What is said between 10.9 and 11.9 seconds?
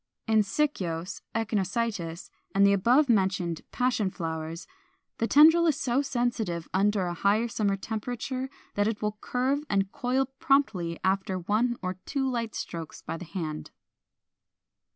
after one